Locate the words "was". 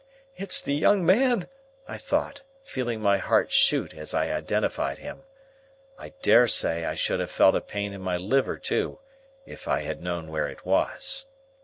10.65-11.27